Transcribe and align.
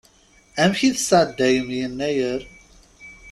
Amek 0.61 0.79
i 0.87 0.89
tesɛeddayem 0.95 1.67
Yennayer? 1.77 2.41